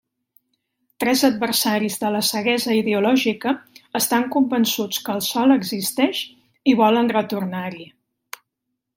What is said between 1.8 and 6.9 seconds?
de la ceguesa ideològica estan convençuts que el Sol existeix i